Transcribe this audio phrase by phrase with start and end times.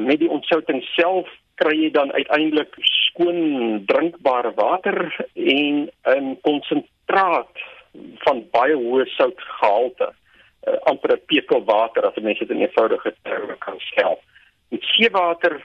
[0.00, 1.28] Met die ontsouting self
[1.60, 4.96] kry jy dan uiteindelik skoon drinkbare water
[5.34, 7.52] en 'n konsentraat
[8.24, 13.56] van baie hoë soutgehalte, uh, amper 'n pekel water as mense dit in eenvoudige terme
[13.58, 14.20] kan stel.
[14.70, 15.60] Met seewater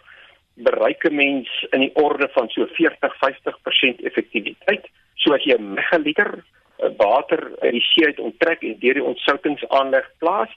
[0.53, 4.85] bereik 'n mens in die orde van so 40-50% effektiwiteit.
[5.15, 6.43] So as jy 'n megaliter
[6.79, 10.51] eh, water uit die see uit onttrek en deur die ontsoutingsaanleg plaas,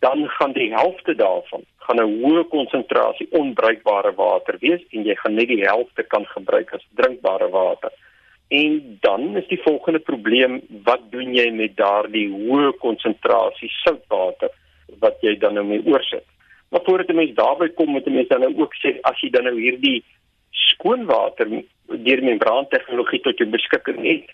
[0.00, 5.34] dan gaan die helfte daarvan gaan 'n hoë konsentrasie onbruikbare water wees en jy gaan
[5.34, 7.90] net die helfte kan gebruik as drinkbare water.
[8.48, 14.50] En dan is die volgende probleem, wat doen jy met daardie hoë konsentrasie soutwater
[15.00, 16.26] wat jy dan nou mee oorsit?
[16.70, 19.30] Maar voordat 'n mens daarby kom, moet 'n mens dan nou ook sê as jy
[19.30, 20.04] dan nou hierdie
[20.50, 21.46] skoon water
[21.86, 24.26] deur membraantegnologie tot jou beskikking het,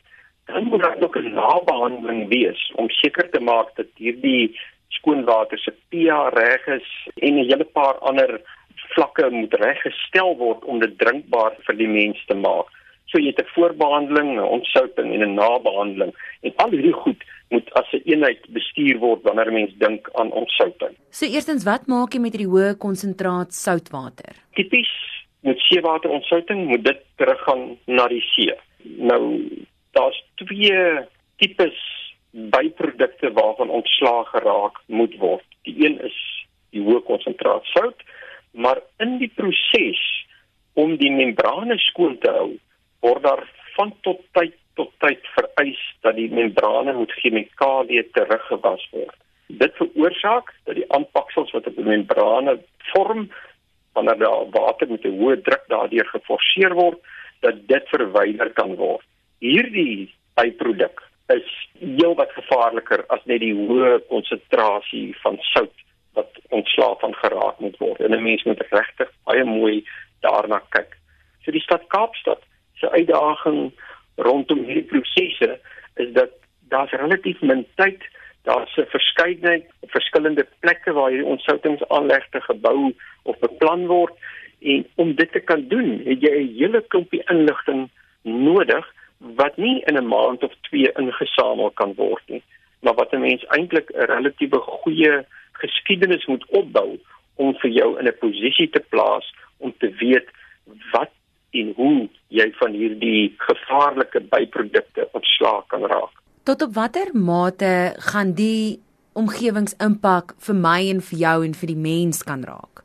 [0.47, 5.59] dan moet daar ook 'n nabehandeling wees om seker te maak dat hierdie skoon water
[5.59, 8.41] se pH reg is en 'n hele paar ander
[8.95, 12.67] vlakke moet reggestel word om dit drinkbaar vir die mens te maak.
[13.07, 17.73] So jy het 'n voorbehandeling, 'n ontsouting en 'n nabehandeling en al hierdie goed moet
[17.75, 20.95] as 'n eenheid bestuur word wanneer 'n mens dink aan ontsouting.
[21.11, 24.33] So eerstens, wat maak jy met hierdie hoë konsentraat soutwater?
[24.53, 24.93] Tipies
[25.41, 28.55] met seewater ontsouting moet dit teruggaan na die see.
[28.83, 29.23] Nou
[29.93, 31.79] daar's twee tipes
[32.53, 35.45] byprodukte waarvan ontslaag geraak moet word.
[35.63, 36.19] Die een is
[36.71, 38.03] die hoë konsentraat sout,
[38.53, 40.01] maar in die proses
[40.79, 42.51] om die membrane skoon te hou,
[43.01, 43.45] word daar
[43.77, 49.17] van tot tyd tot tyd vereis dat die membrane moet chemikalieë teruggewas word.
[49.49, 52.59] Dit veroorsaak dat die aanpaksels wat op die membrane
[52.93, 53.27] vorm
[53.99, 57.01] wanneer daar water met 'n hoë druk daardeur geforseer word,
[57.41, 59.07] dat dit verwyder kan word.
[59.39, 65.85] Hierdie byproduk is heelwat gevaarliker as net die hoë konsentrasie van sout
[66.19, 68.01] wat ontslaaf van geraak moet word.
[68.01, 69.85] En 'n mens moet regtig baie mooi
[70.21, 70.97] daarna kyk.
[71.45, 72.43] So die stad Kaapstad
[72.75, 73.73] se uitdaging
[74.17, 75.61] rondom hierdie prosesse
[75.95, 76.31] is dat
[76.69, 78.03] daar's relatief min tyd,
[78.43, 84.15] daar's 'n verskeidenheid verskillende plekke waar hierdie ontsoutingsaanlegte gebou of beplan word
[84.61, 87.91] en om dit te kan doen, het jy 'n hele klompie inligting
[88.23, 88.87] nodig
[89.19, 92.43] wat nie in 'n maand of twee ingesamel kan word nie,
[92.81, 96.99] maar wat 'n mens eintlik 'n relatiewe goeie geskiedenis moet opbou
[97.35, 100.29] om vir jou in 'n posisie te plaas om te weet
[100.93, 101.11] wat
[101.51, 106.13] en hoe jy van hierdie gevaarlike byprodukte ontslae kan raak.
[106.45, 108.81] Tot op watter mate gaan die
[109.13, 112.78] omgewingsimpak vir my en vir jou en vir die mens kan raak?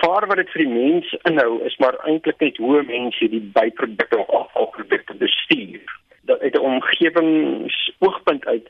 [0.00, 4.16] Gevaar wat dit vir die mens inhou is maar eintlik net hoe mense die byprodukte
[4.16, 5.96] of afvalprodukte bestuur.
[6.24, 8.68] Dat uit 'n omgewingsoogpunt uit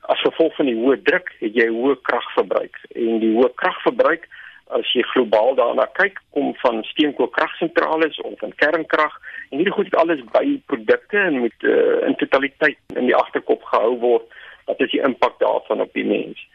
[0.00, 4.28] as gevolg van die hoë druk het jy hoë kragverbruik en die hoë kragverbruik
[4.68, 9.96] as jy globaal daarna kyk, kom van steenkoolkragsentrale of van kernkrag en hierdie goed het
[9.96, 14.90] alles by produkte en moet uh, in totaliteit in die agterkop gehou word wat is
[14.90, 16.46] die impak daarvan op die mens.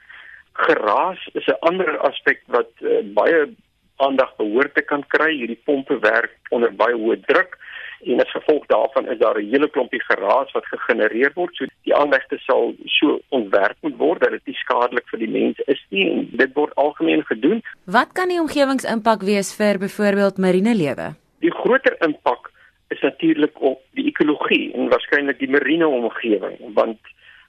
[0.54, 3.50] Geraas is 'n ander aspek wat uh, baie
[3.98, 5.32] aandag behoort te kan kry.
[5.36, 7.58] Hierdie pompe werk onder baie hoë druk
[8.04, 11.56] en as gevolg daarvan is daar 'n hele klompie geraas wat gegenereer word.
[11.56, 15.60] So die aanlegte sal so ontwerp moet word dat dit nie skadelik vir die mens
[15.60, 17.62] is nie en dit word algemeen gedoen.
[17.86, 21.16] Wat kan die omgewingsimpak wees vir byvoorbeeld marine lewe?
[21.40, 22.52] Die groter impak
[22.88, 27.00] is natuurlik op die ekologie en waarskynlik die marine omgewing want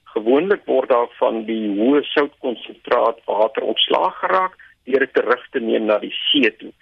[0.05, 5.99] gewoonlik word daar van die hoë soutkonsentraat water ontslaag geraak deur terug te neem na
[5.99, 6.73] die see toe.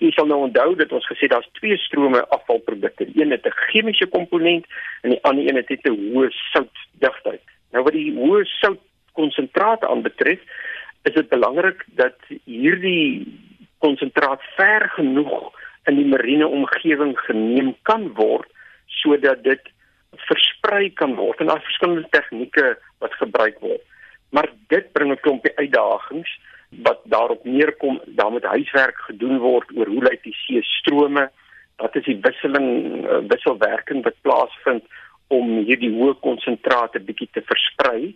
[0.00, 3.04] Jy sal nou onthou dat ons gesê daar's twee strome afvalprodukte.
[3.10, 4.64] Die een het 'n chemiese komponent
[5.02, 7.44] en die ander een het 'n hoë soutdigtheid.
[7.72, 10.40] Nou wat die hoë soutkonsentraat aanbetref,
[11.02, 13.26] is dit belangrik dat hierdie
[13.78, 15.52] konsentraat ver genoeg
[15.84, 18.48] in die marine omgewing geneem kan word
[18.86, 19.70] sodat dit
[20.28, 23.82] versprei kan word en daar verskillende tegnieke wat gebruik word.
[24.30, 26.30] Maar dit bring 'n klompie uitdagings
[26.80, 31.28] wat daarop neerkom, daar moet huiswerk gedoen word oor hoe lyk die see strome,
[31.76, 32.68] wat is die wisseling
[33.04, 34.84] uh, wisselwerking wat plaasvind
[35.32, 38.14] om hierdie hoë konsentrate bietjie te versprei,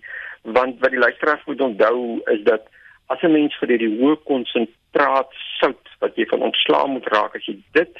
[0.56, 2.68] want wat die luisteraars moet onthou is dat
[3.12, 7.46] as 'n mens vir hierdie hoë konsentraat sout wat jy van ontslaa moet raak, as
[7.46, 7.94] jy dit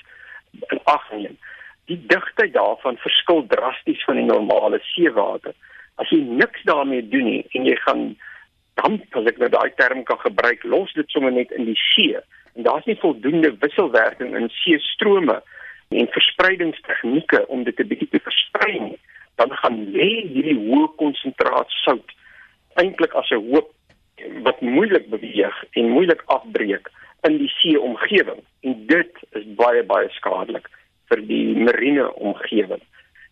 [0.73, 1.37] in ag neem,
[1.87, 5.55] die digtheid daarvan verskil drasties van die normale seewater.
[5.97, 8.17] As jy niks daarmee doen nie en jy gaan
[8.81, 12.17] damp as ek nou daai term kan gebruik, los dit sommer net in die see.
[12.57, 15.41] En daar's nie voldoende wisselwerking in see strome
[15.89, 18.99] en verspreidingstegnieke om dit 'n bietjie te versprei nie.
[19.37, 22.11] Dan gaan lê hierdie hoë konsentraat sout
[22.75, 23.71] eintlik as 'n hoop
[24.43, 26.89] wat moeilik beweeg en moeilik afbreek
[27.29, 30.69] in die see omgewing en dit is baie baie skadelik
[31.09, 32.83] vir die marine omgewing.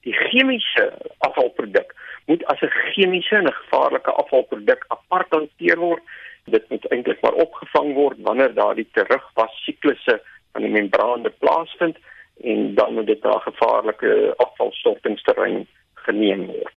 [0.05, 1.95] Die chemiese afvalproduk
[2.27, 6.03] moet as 'n chemiese en 'n gevaarlike afvalproduk apart hanteer word.
[6.45, 10.23] Dit moet eintlik maar opgevang word wanneer daardie terugwas siklusse
[10.53, 11.97] van die membraan plaasvind
[12.41, 16.73] en dan moet dit na gevaarlike afvalstortingsterrein geneem word.